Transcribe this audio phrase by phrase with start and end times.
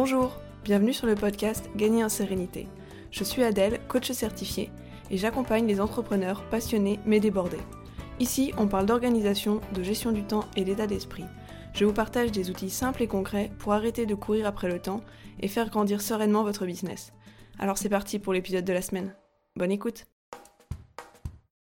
[0.00, 2.68] Bonjour, bienvenue sur le podcast Gagner en sérénité.
[3.10, 4.70] Je suis Adèle, coach certifié,
[5.10, 7.58] et j'accompagne les entrepreneurs passionnés mais débordés.
[8.20, 11.24] Ici, on parle d'organisation, de gestion du temps et d'état d'esprit.
[11.74, 15.00] Je vous partage des outils simples et concrets pour arrêter de courir après le temps
[15.40, 17.12] et faire grandir sereinement votre business.
[17.58, 19.16] Alors c'est parti pour l'épisode de la semaine.
[19.56, 20.06] Bonne écoute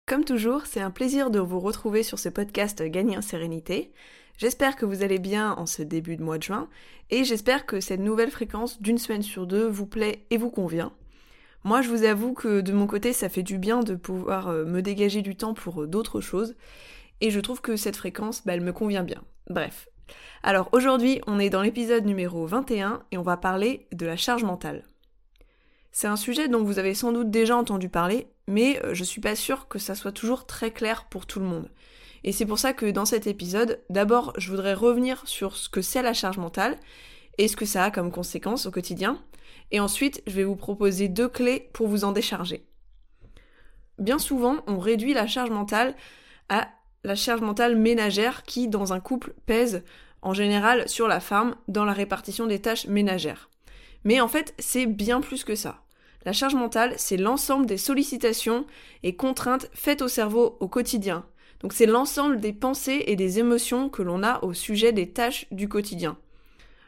[0.07, 3.93] Comme toujours, c'est un plaisir de vous retrouver sur ce podcast Gagner en sérénité.
[4.37, 6.67] J'espère que vous allez bien en ce début de mois de juin
[7.09, 10.91] et j'espère que cette nouvelle fréquence d'une semaine sur deux vous plaît et vous convient.
[11.63, 14.65] Moi, je vous avoue que de mon côté, ça fait du bien de pouvoir euh,
[14.65, 16.55] me dégager du temps pour euh, d'autres choses
[17.21, 19.23] et je trouve que cette fréquence, bah, elle me convient bien.
[19.49, 19.87] Bref.
[20.43, 24.43] Alors aujourd'hui, on est dans l'épisode numéro 21 et on va parler de la charge
[24.43, 24.83] mentale.
[25.93, 29.21] C'est un sujet dont vous avez sans doute déjà entendu parler, mais euh, je suis
[29.21, 31.69] pas sûre que ça soit toujours très clair pour tout le monde.
[32.25, 35.83] Et c'est pour ça que dans cet épisode, d'abord, je voudrais revenir sur ce que
[35.83, 36.75] c'est la charge mentale
[37.37, 39.21] et ce que ça a comme conséquence au quotidien.
[39.69, 42.65] Et ensuite, je vais vous proposer deux clés pour vous en décharger.
[43.99, 45.95] Bien souvent, on réduit la charge mentale
[46.49, 46.67] à
[47.03, 49.83] la charge mentale ménagère qui, dans un couple, pèse
[50.23, 53.51] en général sur la femme dans la répartition des tâches ménagères.
[54.03, 55.83] Mais en fait, c'est bien plus que ça.
[56.25, 58.65] La charge mentale, c'est l'ensemble des sollicitations
[59.03, 61.23] et contraintes faites au cerveau au quotidien,
[61.65, 65.47] donc c'est l'ensemble des pensées et des émotions que l'on a au sujet des tâches
[65.49, 66.15] du quotidien.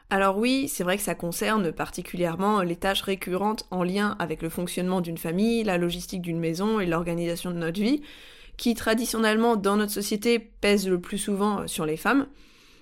[0.08, 4.48] Alors oui, c'est vrai que ça concerne particulièrement les tâches récurrentes en lien avec le
[4.48, 8.02] fonctionnement d'une famille, la logistique d'une maison et l'organisation de notre vie,
[8.56, 12.28] qui traditionnellement dans notre société pèsent le plus souvent sur les femmes.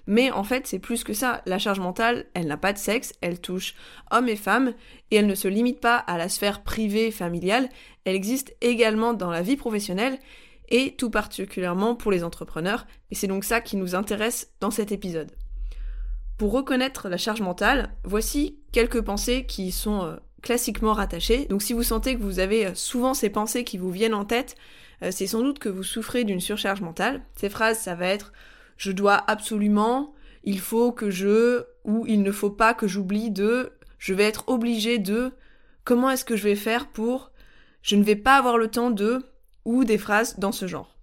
[0.07, 1.41] Mais en fait, c'est plus que ça.
[1.47, 3.75] La charge mentale, elle n'a pas de sexe, elle touche
[4.11, 4.75] hommes et femmes,
[5.11, 7.71] et elle ne se limite pas à la sphère privée familiale,
[8.05, 10.19] elle existe également dans la vie professionnelle,
[10.69, 14.93] et tout particulièrement pour les entrepreneurs, et c'est donc ça qui nous intéresse dans cet
[14.93, 15.33] épisode.
[16.39, 21.47] Pour reconnaître la charge mentale, voici quelques pensées qui sont euh, classiquement rattachées.
[21.47, 24.27] Donc si vous sentez que vous avez euh, souvent ces pensées qui vous viennent en
[24.27, 24.55] tête,
[25.03, 27.23] euh, c'est sans doute que vous souffrez d'une surcharge mentale.
[27.37, 28.33] Ces phrases, ça va être
[28.77, 33.73] je dois absolument, il faut que je, ou il ne faut pas que j'oublie de,
[33.99, 35.33] je vais être obligé de,
[35.85, 37.33] comment est-ce que je vais faire pour,
[37.83, 39.25] je ne vais pas avoir le temps de,
[39.67, 40.97] ou des phrases dans ce genre.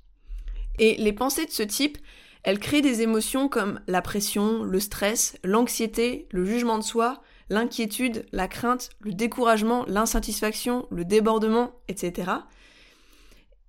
[0.79, 2.00] Et les pensées de ce type,
[2.41, 8.25] elles créent des émotions comme la pression, le stress, l'anxiété, le jugement de soi, l'inquiétude,
[8.31, 12.31] la crainte, le découragement, l'insatisfaction, le débordement, etc.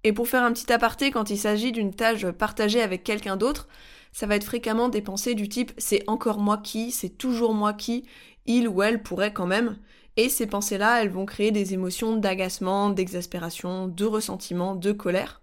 [0.02, 3.68] Et pour faire un petit aparté, quand il s'agit d'une tâche partagée avec quelqu'un d'autre,
[4.12, 7.72] ça va être fréquemment des pensées du type c'est encore moi qui, c'est toujours moi
[7.72, 8.04] qui,
[8.46, 9.76] il ou elle pourrait quand même,
[10.16, 15.42] et ces pensées-là, elles vont créer des émotions d'agacement, d'exaspération, de ressentiment, de colère.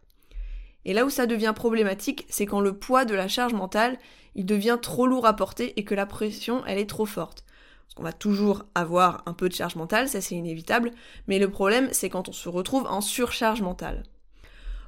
[0.86, 4.00] Et là où ça devient problématique, c'est quand le poids de la charge mentale,
[4.36, 7.44] il devient trop lourd à porter et que la pression, elle est trop forte.
[7.84, 10.92] Parce qu'on va toujours avoir un peu de charge mentale, ça c'est inévitable,
[11.28, 14.04] mais le problème, c'est quand on se retrouve en surcharge mentale.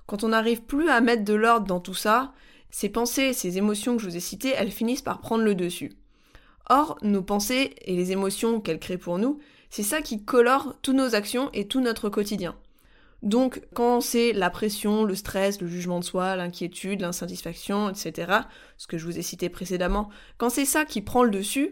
[0.06, 2.34] Quand on n'arrive plus à mettre de l'ordre dans tout ça,
[2.72, 5.92] ces pensées, ces émotions que je vous ai citées, elles finissent par prendre le dessus.
[6.70, 9.40] Or, nos pensées et les émotions qu'elles créent pour nous,
[9.74, 12.56] c'est ça qui colore toutes nos actions et tout notre quotidien.
[13.24, 18.42] Donc, quand c'est la pression, le stress, le jugement de soi, l'inquiétude, l'insatisfaction, etc.,
[18.78, 21.72] ce que je vous ai cité précédemment, quand c'est ça qui prend le dessus,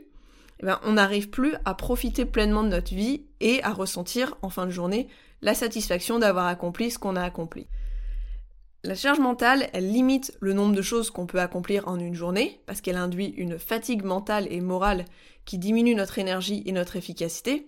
[0.62, 4.50] eh ben, on n'arrive plus à profiter pleinement de notre vie et à ressentir, en
[4.50, 5.08] fin de journée,
[5.44, 7.68] la satisfaction d'avoir accompli ce qu'on a accompli.
[8.84, 12.62] La charge mentale, elle limite le nombre de choses qu'on peut accomplir en une journée,
[12.66, 15.06] parce qu'elle induit une fatigue mentale et morale
[15.46, 17.68] qui diminue notre énergie et notre efficacité,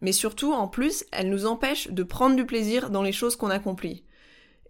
[0.00, 3.50] mais surtout, en plus, elle nous empêche de prendre du plaisir dans les choses qu'on
[3.50, 4.04] accomplit.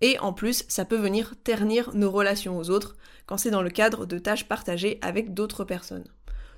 [0.01, 2.97] Et en plus, ça peut venir ternir nos relations aux autres
[3.27, 6.09] quand c'est dans le cadre de tâches partagées avec d'autres personnes.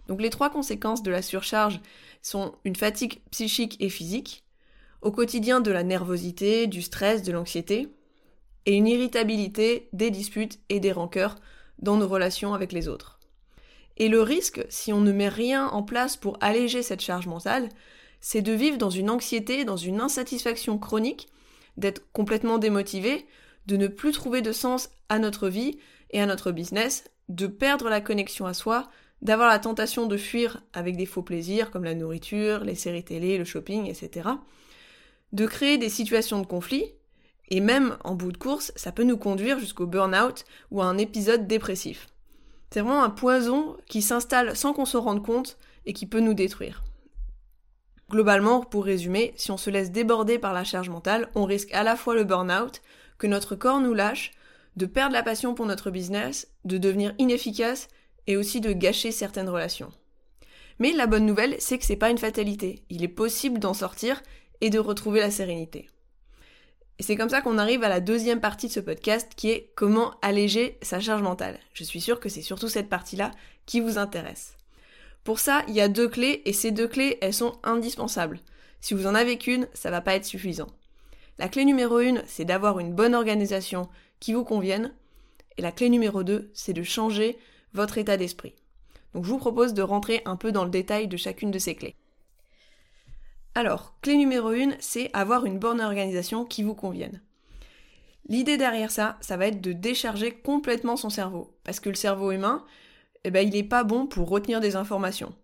[0.08, 1.80] Donc les trois conséquences de la surcharge
[2.22, 4.44] sont une fatigue psychique et physique,
[5.00, 7.88] au quotidien de la nervosité, du stress, de l'anxiété,
[8.66, 11.34] et une irritabilité, des disputes et des rancœurs
[11.80, 13.18] dans nos relations avec les autres.
[13.96, 17.68] Et le risque, si on ne met rien en place pour alléger cette charge mentale,
[18.22, 21.28] c'est de vivre dans une anxiété, dans une insatisfaction chronique,
[21.76, 23.26] d'être complètement démotivé,
[23.66, 25.78] de ne plus trouver de sens à notre vie
[26.10, 28.88] et à notre business, de perdre la connexion à soi,
[29.22, 33.38] d'avoir la tentation de fuir avec des faux plaisirs comme la nourriture, les séries télé,
[33.38, 34.28] le shopping, etc.
[35.32, 36.92] De créer des situations de conflit,
[37.48, 40.96] et même en bout de course, ça peut nous conduire jusqu'au burn-out ou à un
[40.96, 42.06] épisode dépressif.
[42.70, 46.34] C'est vraiment un poison qui s'installe sans qu'on se rende compte et qui peut nous
[46.34, 46.82] détruire.
[48.12, 51.82] Globalement, pour résumer, si on se laisse déborder par la charge mentale, on risque à
[51.82, 52.82] la fois le burn-out,
[53.16, 54.32] que notre corps nous lâche,
[54.76, 57.88] de perdre la passion pour notre business, de devenir inefficace
[58.26, 59.90] et aussi de gâcher certaines relations.
[60.78, 62.82] Mais la bonne nouvelle, c'est que c'est pas une fatalité.
[62.90, 64.22] Il est possible d'en sortir
[64.60, 65.88] et de retrouver la sérénité.
[66.98, 69.72] Et c'est comme ça qu'on arrive à la deuxième partie de ce podcast qui est
[69.74, 71.58] comment alléger sa charge mentale.
[71.72, 73.30] Je suis sûre que c'est surtout cette partie-là
[73.64, 74.58] qui vous intéresse.
[75.24, 78.40] Pour ça, il y a deux clés et ces deux clés, elles sont indispensables.
[78.80, 80.68] Si vous en avez qu'une, ça va pas être suffisant.
[81.38, 83.88] La clé numéro une, c'est d'avoir une bonne organisation
[84.20, 84.92] qui vous convienne.
[85.56, 87.38] Et la clé numéro deux, c'est de changer
[87.72, 88.54] votre état d'esprit.
[89.14, 91.74] Donc je vous propose de rentrer un peu dans le détail de chacune de ces
[91.74, 91.94] clés.
[93.54, 97.20] Alors, clé numéro 1, c'est avoir une bonne organisation qui vous convienne.
[98.28, 101.54] L'idée derrière ça, ça va être de décharger complètement son cerveau.
[101.64, 102.64] Parce que le cerveau humain,
[103.24, 105.34] eh ben, il n'est pas bon pour retenir des informations.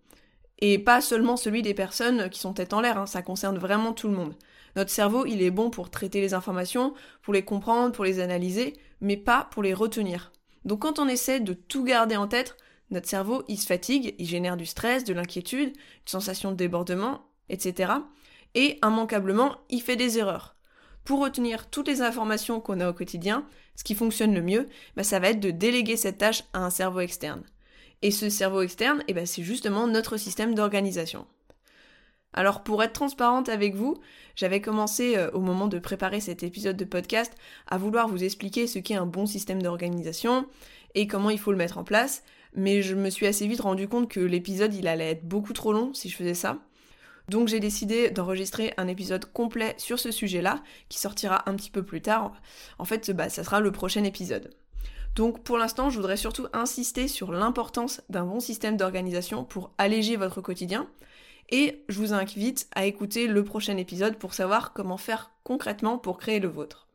[0.61, 3.93] Et pas seulement celui des personnes qui sont tête en l'air, hein, ça concerne vraiment
[3.93, 4.35] tout le monde.
[4.77, 8.75] Notre cerveau, il est bon pour traiter les informations, pour les comprendre, pour les analyser,
[9.01, 10.33] mais pas pour les retenir.
[10.65, 12.57] Donc quand on essaie de tout garder en tête,
[12.91, 17.27] notre cerveau, il se fatigue, il génère du stress, de l'inquiétude, une sensation de débordement,
[17.49, 17.93] etc.
[18.55, 20.57] Et immanquablement, il fait des erreurs.
[21.05, 23.47] Pour retenir toutes les informations qu'on a au quotidien,
[23.77, 26.71] ce qui fonctionne le mieux, bah, ça va être de déléguer cette tâche à un
[26.71, 27.43] cerveau externe.
[28.03, 31.27] Et ce cerveau externe, eh ben, c'est justement notre système d'organisation.
[32.33, 33.97] Alors pour être transparente avec vous,
[34.37, 37.33] j'avais commencé euh, au moment de préparer cet épisode de podcast
[37.67, 40.47] à vouloir vous expliquer ce qu'est un bon système d'organisation
[40.95, 42.23] et comment il faut le mettre en place,
[42.55, 45.73] mais je me suis assez vite rendu compte que l'épisode il allait être beaucoup trop
[45.73, 46.59] long si je faisais ça.
[47.29, 51.83] Donc j'ai décidé d'enregistrer un épisode complet sur ce sujet-là, qui sortira un petit peu
[51.83, 52.33] plus tard.
[52.79, 54.51] En fait, bah, ça sera le prochain épisode.
[55.19, 60.15] Donc pour l'instant, je voudrais surtout insister sur l'importance d'un bon système d'organisation pour alléger
[60.15, 60.89] votre quotidien.
[61.51, 66.19] Et je vous invite à écouter le prochain épisode pour savoir comment faire concrètement pour
[66.19, 66.87] créer le vôtre.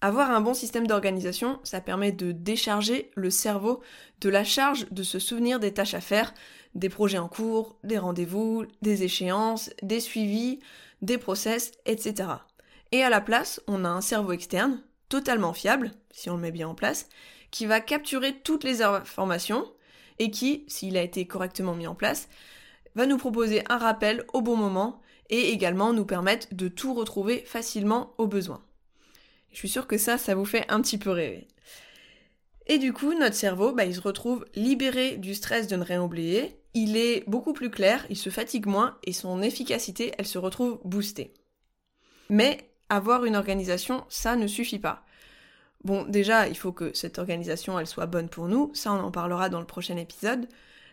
[0.00, 3.82] Avoir un bon système d'organisation, ça permet de décharger le cerveau
[4.20, 6.32] de la charge de se souvenir des tâches à faire,
[6.76, 10.60] des projets en cours, des rendez-vous, des échéances, des suivis,
[11.02, 12.28] des process, etc.
[12.92, 16.52] Et à la place, on a un cerveau externe, totalement fiable, si on le met
[16.52, 17.08] bien en place,
[17.50, 19.70] qui va capturer toutes les informations
[20.18, 22.28] et qui, s'il a été correctement mis en place,
[22.94, 27.40] va nous proposer un rappel au bon moment et également nous permettre de tout retrouver
[27.44, 28.62] facilement au besoin.
[29.50, 31.48] Je suis sûre que ça, ça vous fait un petit peu rêver.
[32.66, 36.02] Et du coup, notre cerveau, bah, il se retrouve libéré du stress de ne rien
[36.02, 40.38] oublier, il est beaucoup plus clair, il se fatigue moins et son efficacité, elle se
[40.38, 41.34] retrouve boostée.
[42.30, 45.04] Mais avoir une organisation, ça ne suffit pas.
[45.84, 49.10] Bon, déjà, il faut que cette organisation, elle soit bonne pour nous, ça on en
[49.10, 50.48] parlera dans le prochain épisode.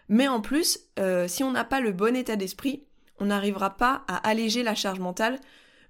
[0.10, 2.84] Mais en plus, euh, si on n'a pas le bon état d'esprit,
[3.20, 5.40] on n'arrivera pas à alléger la charge mentale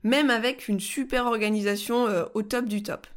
[0.03, 3.07] même avec une super organisation euh, au top du top.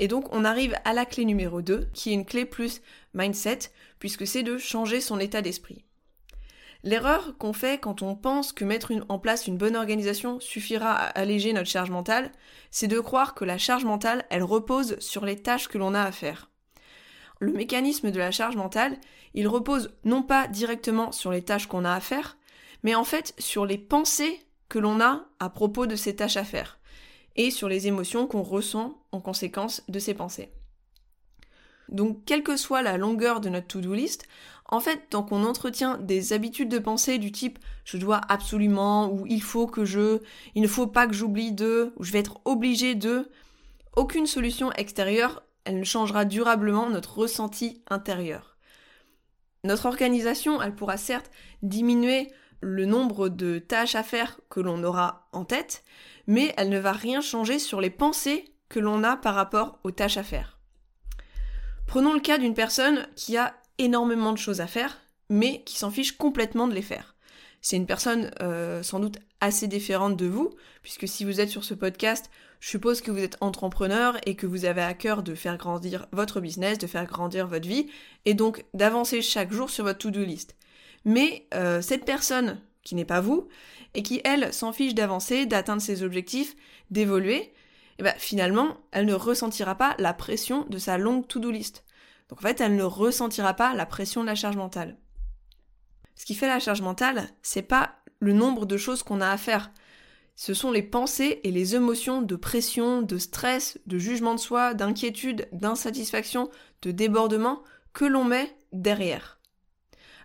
[0.00, 2.82] Et donc on arrive à la clé numéro 2, qui est une clé plus
[3.14, 5.84] mindset, puisque c'est de changer son état d'esprit.
[6.84, 11.06] L'erreur qu'on fait quand on pense que mettre en place une bonne organisation suffira à
[11.18, 12.30] alléger notre charge mentale,
[12.70, 16.02] c'est de croire que la charge mentale, elle repose sur les tâches que l'on a
[16.02, 16.50] à faire.
[17.40, 18.98] Le mécanisme de la charge mentale,
[19.32, 22.36] il repose non pas directement sur les tâches qu'on a à faire,
[22.82, 24.38] mais en fait sur les pensées
[24.68, 26.78] que l'on a à propos de ces tâches à faire
[27.34, 30.52] et sur les émotions qu'on ressent en conséquence de ces pensées.
[31.88, 34.26] Donc, quelle que soit la longueur de notre to-do list,
[34.74, 39.24] en fait, tant qu'on entretient des habitudes de pensée du type je dois absolument ou
[39.26, 40.18] il faut que je,
[40.56, 43.30] il ne faut pas que j'oublie de, ou je vais être obligé de,
[43.94, 48.56] aucune solution extérieure, elle ne changera durablement notre ressenti intérieur.
[49.62, 51.30] Notre organisation, elle pourra certes
[51.62, 55.84] diminuer le nombre de tâches à faire que l'on aura en tête,
[56.26, 59.92] mais elle ne va rien changer sur les pensées que l'on a par rapport aux
[59.92, 60.58] tâches à faire.
[61.86, 65.00] Prenons le cas d'une personne qui a énormément de choses à faire,
[65.30, 67.14] mais qui s'en fiche complètement de les faire.
[67.60, 71.64] C'est une personne euh, sans doute assez différente de vous, puisque si vous êtes sur
[71.64, 75.34] ce podcast, je suppose que vous êtes entrepreneur et que vous avez à cœur de
[75.34, 77.86] faire grandir votre business, de faire grandir votre vie,
[78.26, 80.56] et donc d'avancer chaque jour sur votre to-do list.
[81.04, 83.48] Mais euh, cette personne qui n'est pas vous,
[83.94, 86.56] et qui, elle, s'en fiche d'avancer, d'atteindre ses objectifs,
[86.90, 87.52] d'évoluer,
[87.98, 91.84] eh ben, finalement, elle ne ressentira pas la pression de sa longue to-do list.
[92.28, 94.96] Donc en fait, elle ne ressentira pas la pression de la charge mentale.
[96.14, 99.36] Ce qui fait la charge mentale, c'est pas le nombre de choses qu'on a à
[99.36, 99.70] faire.
[100.36, 104.74] Ce sont les pensées et les émotions de pression, de stress, de jugement de soi,
[104.74, 106.50] d'inquiétude, d'insatisfaction,
[106.82, 107.62] de débordement
[107.92, 109.38] que l'on met derrière.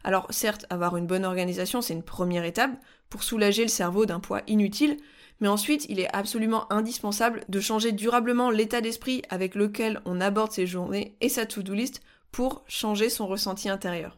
[0.03, 2.71] Alors certes, avoir une bonne organisation, c'est une première étape
[3.09, 4.97] pour soulager le cerveau d'un poids inutile,
[5.39, 10.51] mais ensuite, il est absolument indispensable de changer durablement l'état d'esprit avec lequel on aborde
[10.51, 14.17] ses journées et sa to-do list pour changer son ressenti intérieur.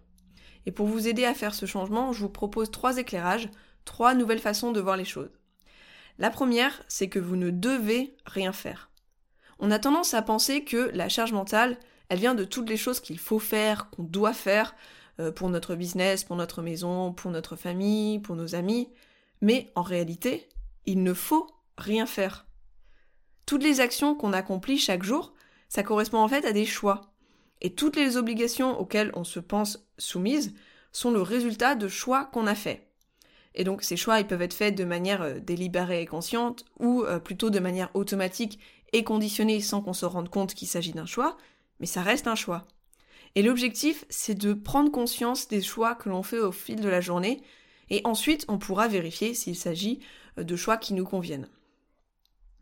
[0.66, 3.50] Et pour vous aider à faire ce changement, je vous propose trois éclairages,
[3.86, 5.32] trois nouvelles façons de voir les choses.
[6.18, 8.90] La première, c'est que vous ne devez rien faire.
[9.60, 11.78] On a tendance à penser que la charge mentale,
[12.10, 14.76] elle vient de toutes les choses qu'il faut faire, qu'on doit faire
[15.20, 18.90] euh, pour notre business, pour notre maison, pour notre famille, pour nos amis.
[19.42, 20.50] Mais en réalité,
[20.86, 21.48] il ne faut
[21.78, 22.48] rien faire.
[23.46, 25.34] Toutes les actions qu'on accomplit chaque jour,
[25.70, 27.12] ça correspond en fait à des choix.
[27.62, 30.54] Et toutes les obligations auxquelles on se pense soumise
[30.92, 32.88] sont le résultat de choix qu'on a faits.
[33.54, 37.04] Et donc ces choix, ils peuvent être faits de manière euh, délibérée et consciente, ou
[37.04, 38.60] euh, plutôt de manière automatique
[38.94, 41.38] et conditionnée sans qu'on se rende compte qu'il s'agit d'un choix,
[41.80, 42.66] mais ça reste un choix.
[43.36, 47.02] Et l'objectif, c'est de prendre conscience des choix que l'on fait au fil de la
[47.02, 47.42] journée,
[47.92, 50.00] et ensuite on pourra vérifier s'il s'agit
[50.40, 51.48] euh, de choix qui nous conviennent.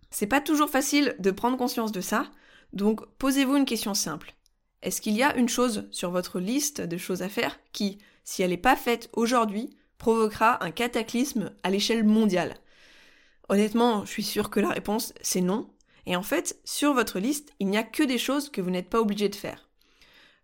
[0.10, 2.30] C'est pas toujours facile de prendre conscience de ça,
[2.74, 4.36] donc posez-vous une question simple.
[4.82, 8.42] Est-ce qu'il y a une chose sur votre liste de choses à faire qui, si
[8.42, 12.56] elle n'est pas faite aujourd'hui, provoquera un cataclysme à l'échelle mondiale?
[13.50, 15.70] Honnêtement, je suis sûre que la réponse c'est non.
[16.06, 18.90] Et en fait, sur votre liste, il n'y a que des choses que vous n'êtes
[18.90, 19.69] pas obligé de faire.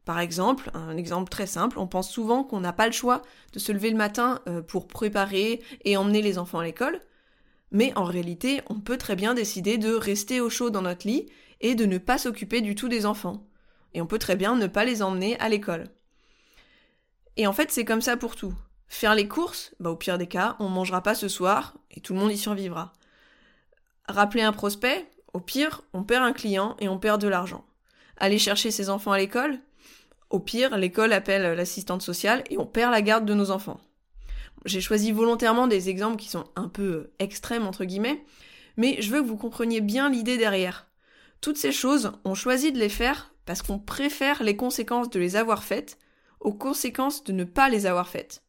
[0.06, 3.60] Par exemple, un exemple très simple, on pense souvent qu'on n'a pas le choix de
[3.60, 7.00] se lever le matin euh, pour préparer et emmener les enfants à l'école,
[7.72, 11.26] mais en réalité, on peut très bien décider de rester au chaud dans notre lit
[11.60, 13.48] et de ne pas s'occuper du tout des enfants.
[13.94, 15.86] Et on peut très bien ne pas les emmener à l'école.
[17.38, 18.54] Et en fait, c'est comme ça pour tout.
[18.88, 22.14] Faire les courses, bah au pire des cas, on mangera pas ce soir et tout
[22.14, 22.94] le monde y survivra.
[24.08, 27.66] Rappeler un prospect, au pire, on perd un client et on perd de l'argent.
[28.18, 29.60] Aller chercher ses enfants à l'école,
[30.30, 33.80] au pire, l'école appelle l'assistante sociale et on perd la garde de nos enfants.
[34.66, 38.24] J'ai choisi volontairement des exemples qui sont un peu extrêmes entre guillemets,
[38.78, 40.88] mais je veux que vous compreniez bien l'idée derrière.
[41.42, 45.36] Toutes ces choses, on choisit de les faire parce qu'on préfère les conséquences de les
[45.36, 46.00] avoir faites
[46.40, 48.44] aux conséquences de ne pas les avoir faites.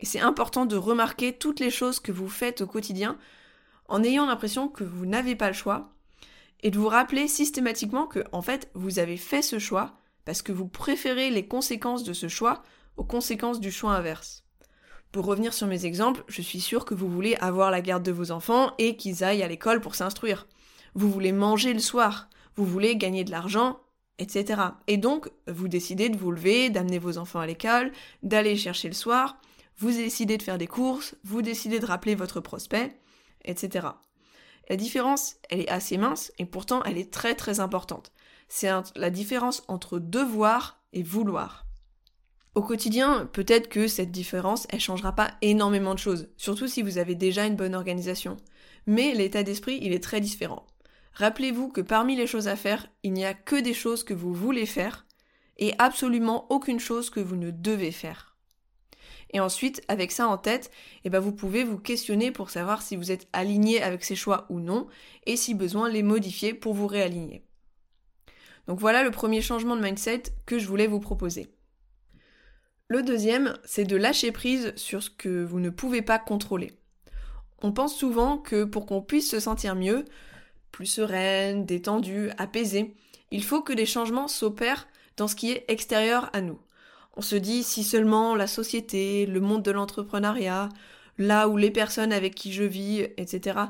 [0.00, 3.16] Et c'est important de remarquer toutes les choses que vous faites au quotidien
[3.88, 5.92] en ayant l'impression que vous n'avez pas le choix
[6.62, 9.94] et de vous rappeler systématiquement que, en fait, vous avez fait ce choix
[10.24, 12.62] parce que vous préférez les conséquences de ce choix
[12.96, 14.44] aux conséquences du choix inverse.
[15.12, 18.12] Pour revenir sur mes exemples, je suis sûre que vous voulez avoir la garde de
[18.12, 20.46] vos enfants et qu'ils aillent à l'école pour s'instruire.
[20.94, 23.80] Vous voulez manger le soir, vous voulez gagner de l'argent,
[24.18, 24.60] etc.
[24.86, 28.94] Et donc, vous décidez de vous lever, d'amener vos enfants à l'école, d'aller chercher le
[28.94, 29.36] soir,
[29.78, 32.96] vous décidez de faire des courses, vous décidez de rappeler votre prospect,
[33.44, 33.88] etc.
[34.68, 38.12] La différence, elle est assez mince et pourtant elle est très très importante.
[38.56, 41.66] C'est la différence entre devoir et vouloir.
[42.54, 46.98] Au quotidien, peut-être que cette différence, elle changera pas énormément de choses, surtout si vous
[46.98, 48.36] avez déjà une bonne organisation.
[48.86, 50.64] Mais l'état d'esprit, il est très différent.
[51.14, 54.32] Rappelez-vous que parmi les choses à faire, il n'y a que des choses que vous
[54.32, 55.04] voulez faire
[55.56, 58.36] et absolument aucune chose que vous ne devez faire.
[59.30, 60.70] Et ensuite, avec ça en tête,
[61.02, 64.46] eh ben vous pouvez vous questionner pour savoir si vous êtes aligné avec ces choix
[64.48, 64.86] ou non,
[65.26, 67.42] et si besoin les modifier pour vous réaligner.
[68.66, 71.48] Donc voilà le premier changement de mindset que je voulais vous proposer.
[72.88, 76.72] Le deuxième, c'est de lâcher prise sur ce que vous ne pouvez pas contrôler.
[77.62, 80.04] On pense souvent que pour qu'on puisse se sentir mieux,
[80.70, 82.94] plus sereine, détendue, apaisée,
[83.30, 86.58] il faut que des changements s'opèrent dans ce qui est extérieur à nous.
[87.16, 90.68] On se dit si seulement la société, le monde de l'entrepreneuriat,
[91.16, 93.60] là où les personnes avec qui je vis, etc.,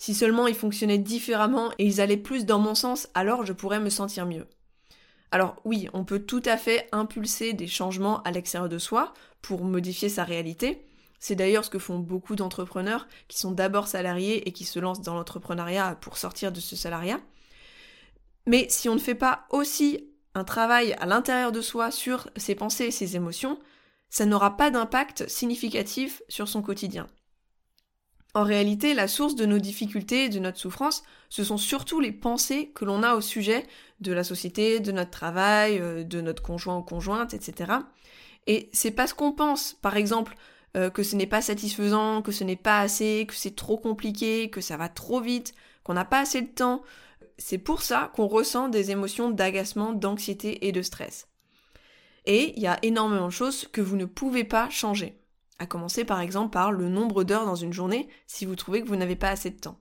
[0.00, 3.80] si seulement ils fonctionnaient différemment et ils allaient plus dans mon sens, alors je pourrais
[3.80, 4.46] me sentir mieux.
[5.30, 9.62] Alors oui, on peut tout à fait impulser des changements à l'extérieur de soi pour
[9.62, 10.86] modifier sa réalité.
[11.18, 15.02] C'est d'ailleurs ce que font beaucoup d'entrepreneurs qui sont d'abord salariés et qui se lancent
[15.02, 17.20] dans l'entrepreneuriat pour sortir de ce salariat.
[18.46, 22.54] Mais si on ne fait pas aussi un travail à l'intérieur de soi sur ses
[22.54, 23.58] pensées et ses émotions,
[24.08, 27.06] ça n'aura pas d'impact significatif sur son quotidien.
[28.34, 32.70] En réalité, la source de nos difficultés de notre souffrance, ce sont surtout les pensées
[32.74, 33.66] que l'on a au sujet
[34.00, 37.72] de la société, de notre travail, euh, de notre conjoint ou conjointe, etc.
[38.46, 40.36] Et c'est parce qu'on pense, par exemple,
[40.76, 44.48] euh, que ce n'est pas satisfaisant, que ce n'est pas assez, que c'est trop compliqué,
[44.48, 46.82] que ça va trop vite, qu'on n'a pas assez de temps,
[47.36, 51.26] c'est pour ça qu'on ressent des émotions d'agacement, d'anxiété et de stress.
[52.26, 55.19] Et il y a énormément de choses que vous ne pouvez pas changer.
[55.60, 58.88] À commencer par exemple par le nombre d'heures dans une journée si vous trouvez que
[58.88, 59.78] vous n'avez pas assez de temps.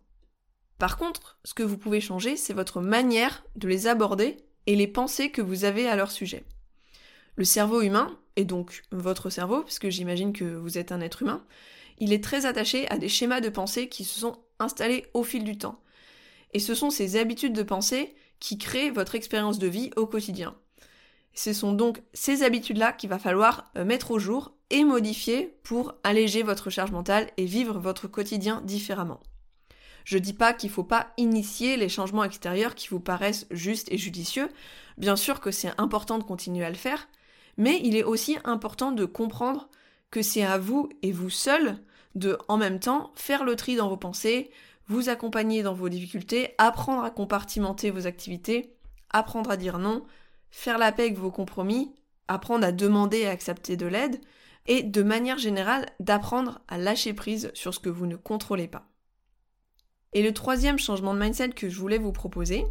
[0.77, 4.35] Par contre, ce que vous pouvez changer, c'est votre manière de les aborder
[4.67, 6.43] et les pensées que vous avez à leur sujet.
[7.37, 11.45] Le cerveau humain, et donc votre cerveau, puisque j'imagine que vous êtes un être humain,
[11.97, 15.45] il est très attaché à des schémas de pensée qui se sont installés au fil
[15.45, 15.81] du temps.
[16.51, 20.55] Et ce sont ces habitudes de pensée qui créent votre expérience de vie au quotidien.
[21.41, 25.93] Ce sont donc ces habitudes-là qu'il va falloir euh, mettre au jour et modifier pour
[26.03, 29.21] alléger votre charge mentale et vivre votre quotidien différemment.
[30.03, 33.97] Je dis pas qu'il faut pas initier les changements extérieurs qui vous paraissent justes et
[33.97, 34.49] judicieux.
[34.97, 37.07] Bien sûr que c'est important de continuer à le faire,
[37.55, 39.69] mais il est aussi important de comprendre
[40.11, 41.77] que c'est à vous et vous seul
[42.15, 44.51] de, en même temps, faire le tri dans vos pensées,
[44.87, 48.75] vous accompagner dans vos difficultés, apprendre à compartimenter vos activités,
[49.09, 50.03] apprendre à dire non,
[50.51, 51.93] faire la paix avec vos compromis,
[52.27, 54.19] apprendre à demander et accepter de l'aide,
[54.67, 58.87] et de manière générale d'apprendre à lâcher prise sur ce que vous ne contrôlez pas.
[60.13, 62.65] Et le troisième changement de mindset que je voulais vous proposer,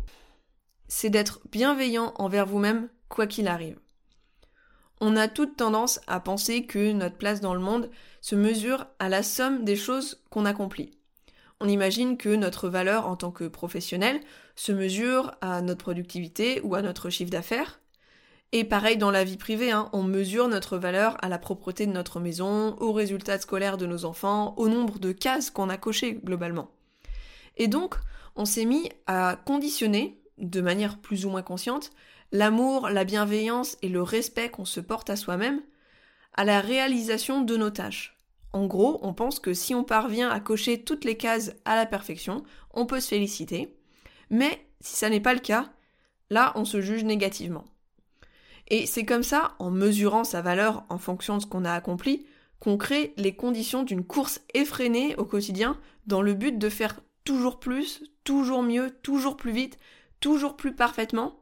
[0.89, 3.79] c'est d'être bienveillant envers vous-même quoi qu'il arrive.
[5.01, 9.09] On a toute tendance à penser que notre place dans le monde se mesure à
[9.09, 10.98] la somme des choses qu'on accomplit.
[11.61, 14.21] On imagine que notre valeur en tant que professionnel
[14.55, 17.81] se mesure à notre productivité ou à notre chiffre d'affaires.
[18.53, 21.93] Et pareil dans la vie privée, hein, on mesure notre valeur à la propreté de
[21.93, 26.15] notre maison, aux résultats scolaires de nos enfants, au nombre de cases qu'on a cochées
[26.25, 26.71] globalement.
[27.57, 27.97] Et donc,
[28.37, 31.91] on s'est mis à conditionner, de manière plus ou moins consciente,
[32.33, 35.61] l'amour, la bienveillance et le respect qu'on se porte à soi-même
[36.35, 38.18] à la réalisation de nos tâches.
[38.53, 41.87] En gros, on pense que si on parvient à cocher toutes les cases à la
[41.87, 43.77] perfection, on peut se féliciter.
[44.31, 45.71] Mais si ça n'est pas le cas,
[46.31, 47.65] là, on se juge négativement.
[48.69, 52.27] Et c'est comme ça, en mesurant sa valeur en fonction de ce qu'on a accompli,
[52.61, 57.61] qu'on crée les conditions d'une course effrénée au quotidien dans le but de faire toujours
[57.61, 59.79] plus, toujours mieux, toujours plus vite,
[60.21, 61.41] toujours plus parfaitement,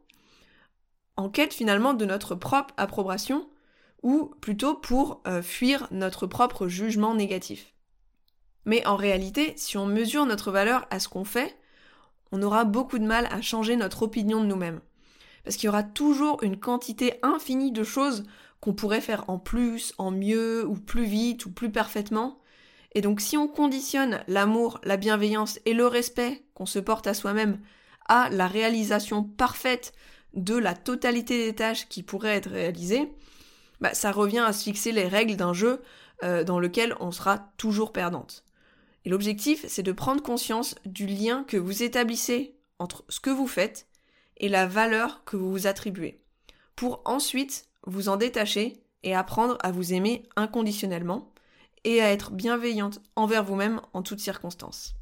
[1.17, 3.49] en quête finalement de notre propre approbation,
[4.03, 7.75] ou plutôt pour euh, fuir notre propre jugement négatif.
[8.65, 11.57] Mais en réalité, si on mesure notre valeur à ce qu'on fait,
[12.33, 14.81] on aura beaucoup de mal à changer notre opinion de nous-mêmes.
[15.45, 18.25] Parce qu'il y aura toujours une quantité infinie de choses
[18.61, 22.41] qu'on pourrait faire en plus, en mieux, ou plus vite, ou plus parfaitement,
[22.97, 27.13] et donc si on conditionne l'amour, la bienveillance et le respect qu'on se porte à
[27.13, 27.61] soi-même
[28.09, 29.93] à la réalisation parfaite
[30.33, 33.13] de la totalité des tâches qui pourraient être réalisées,
[33.81, 35.83] bah, ça revient à se fixer les règles d'un jeu
[36.23, 38.45] euh, dans lequel on sera toujours perdante.
[39.05, 43.47] Et l'objectif, c'est de prendre conscience du lien que vous établissez entre ce que vous
[43.47, 43.87] faites
[44.39, 46.21] et la valeur que vous vous attribuez,
[46.75, 51.33] pour ensuite vous en détacher et apprendre à vous aimer inconditionnellement,
[51.87, 54.97] et à être bienveillante envers vous-même en toutes circonstances.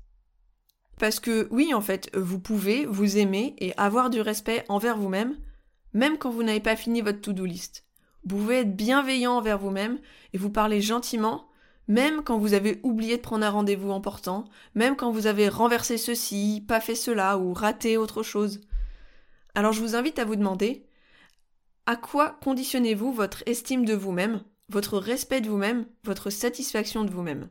[0.98, 5.38] Parce que oui, en fait, vous pouvez vous aimer et avoir du respect envers vous-même,
[5.94, 7.86] même quand vous n'avez pas fini votre to-do list.
[8.24, 9.98] Vous pouvez être bienveillant envers vous-même
[10.32, 11.48] et vous parler gentiment,
[11.88, 15.98] même quand vous avez oublié de prendre un rendez-vous important, même quand vous avez renversé
[15.98, 18.60] ceci, pas fait cela ou raté autre chose.
[19.54, 20.86] Alors je vous invite à vous demander,
[21.86, 27.48] à quoi conditionnez-vous votre estime de vous-même votre respect de vous-même, votre satisfaction de vous-même?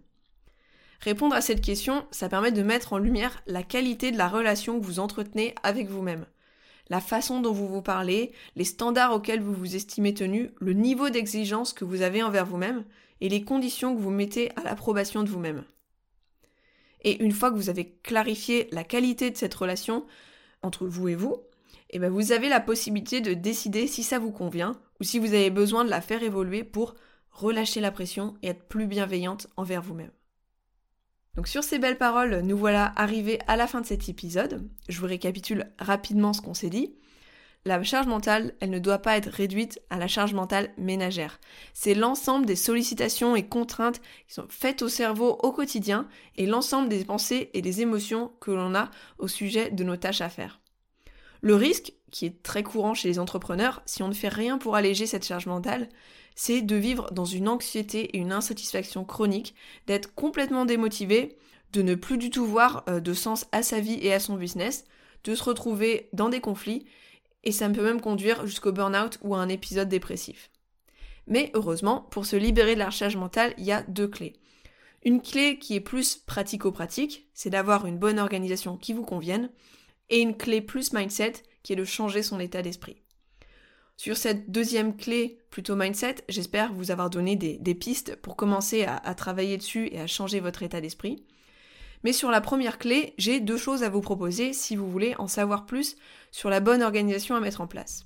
[1.01, 4.79] Répondre à cette question, ça permet de mettre en lumière la qualité de la relation
[4.79, 6.25] que vous entretenez avec vous-même.
[6.93, 11.09] La façon dont vous vous parlez, les standards auxquels vous vous estimez tenu, le niveau
[11.09, 12.85] d'exigence que vous avez envers vous-même
[13.19, 15.63] et les conditions que vous mettez à l'approbation de vous-même.
[17.01, 20.05] Et une fois que vous avez clarifié la qualité de cette relation
[20.61, 21.37] entre vous et vous,
[21.89, 25.33] eh ben vous avez la possibilité de décider si ça vous convient ou si vous
[25.33, 26.93] avez besoin de la faire évoluer pour
[27.31, 30.11] relâcher la pression et être plus bienveillante envers vous-même.
[31.35, 34.69] Donc sur ces belles paroles, nous voilà arrivés à la fin de cet épisode.
[34.87, 36.93] Je vous récapitule rapidement ce qu'on s'est dit.
[37.65, 41.39] La charge mentale, elle ne doit pas être réduite à la charge mentale ménagère.
[41.73, 46.89] C'est l'ensemble des sollicitations et contraintes qui sont faites au cerveau au quotidien et l'ensemble
[46.89, 50.59] des pensées et des émotions que l'on a au sujet de nos tâches à faire.
[51.43, 54.77] Le risque, qui est très courant chez les entrepreneurs, si on ne fait rien pour
[54.77, 55.89] alléger cette charge mentale,
[56.35, 59.53] c'est de vivre dans une anxiété et une insatisfaction chronique,
[59.85, 61.37] d'être complètement démotivé,
[61.73, 64.35] de ne plus du tout voir euh, de sens à sa vie et à son
[64.35, 64.85] business,
[65.25, 66.85] de se retrouver dans des conflits,
[67.43, 70.49] et ça peut même conduire jusqu'au burn-out ou à un épisode dépressif.
[71.27, 74.37] Mais heureusement, pour se libérer de la charge mentale, il y a deux clés.
[75.03, 79.49] Une clé qui est plus pratico-pratique, c'est d'avoir une bonne organisation qui vous convienne,
[80.09, 82.97] et une clé plus mindset qui est de changer son état d'esprit.
[83.95, 88.97] Sur cette deuxième clé, plutôt mindset, j'espère vous avoir donné des, pistes pour commencer à,
[88.97, 91.23] à, travailler dessus et à changer votre état d'esprit.
[92.03, 95.27] Mais sur la première clé, j'ai deux choses à vous proposer si vous voulez en
[95.27, 95.95] savoir plus
[96.31, 98.05] sur la bonne organisation à mettre en place.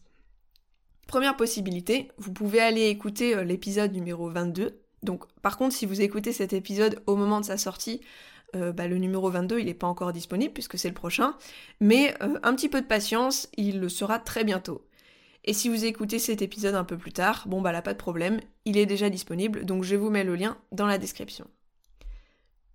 [1.07, 4.81] Première possibilité, vous pouvez aller écouter euh, l'épisode numéro 22.
[5.03, 8.01] Donc par contre, si vous écoutez cet épisode au moment de sa sortie,
[8.55, 11.36] euh, bah, le numéro 22, il n'est pas encore disponible puisque c'est le prochain.
[11.79, 14.86] Mais euh, un petit peu de patience, il le sera très bientôt.
[15.43, 17.97] Et si vous écoutez cet épisode un peu plus tard, bon bah là pas de
[17.97, 21.47] problème, il est déjà disponible, donc je vous mets le lien dans la description.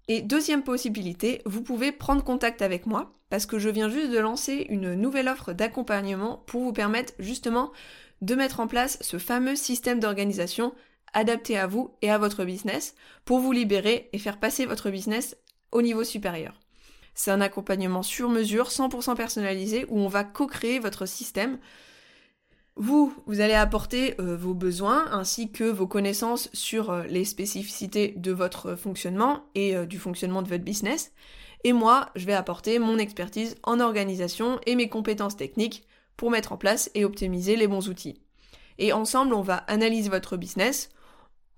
[0.08, 4.18] Et deuxième possibilité, vous pouvez prendre contact avec moi parce que je viens juste de
[4.18, 7.72] lancer une nouvelle offre d'accompagnement pour vous permettre justement
[8.20, 10.74] de mettre en place ce fameux système d'organisation
[11.12, 15.36] adapté à vous et à votre business pour vous libérer et faire passer votre business
[15.72, 16.54] au niveau supérieur.
[17.14, 21.58] C'est un accompagnement sur mesure, 100% personnalisé, où on va co-créer votre système.
[22.76, 28.14] Vous, vous allez apporter euh, vos besoins ainsi que vos connaissances sur euh, les spécificités
[28.16, 31.12] de votre fonctionnement et euh, du fonctionnement de votre business.
[31.64, 35.84] Et moi, je vais apporter mon expertise en organisation et mes compétences techniques
[36.16, 38.22] pour mettre en place et optimiser les bons outils.
[38.78, 40.88] Et ensemble, on va analyser votre business,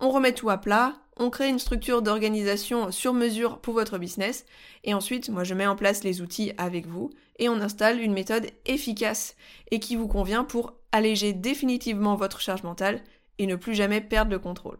[0.00, 4.44] on remet tout à plat, on crée une structure d'organisation sur mesure pour votre business,
[4.83, 8.12] et ensuite, moi, je mets en place les outils avec vous, et on installe une
[8.12, 9.37] méthode efficace
[9.70, 13.03] et qui vous convient pour alléger définitivement votre charge mentale
[13.38, 14.79] et ne plus jamais perdre le contrôle.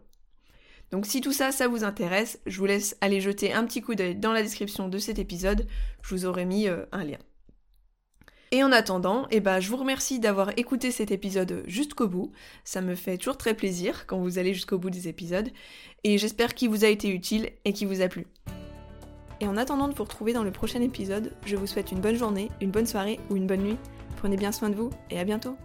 [0.91, 3.95] Donc si tout ça, ça vous intéresse, je vous laisse aller jeter un petit coup
[3.95, 5.67] d'œil dans la description de cet épisode,
[6.01, 7.17] je vous aurai mis euh, un lien.
[8.55, 12.31] Et en attendant, eh ben, je vous remercie d'avoir écouté cet épisode jusqu'au bout.
[12.63, 15.49] Ça me fait toujours très plaisir quand vous allez jusqu'au bout des épisodes.
[16.05, 18.27] Et j'espère qu'il vous a été utile et qu'il vous a plu.
[19.41, 22.15] Et en attendant de vous retrouver dans le prochain épisode, je vous souhaite une bonne
[22.15, 23.77] journée, une bonne soirée ou une bonne nuit.
[24.15, 25.57] Prenez bien soin de vous et à bientôt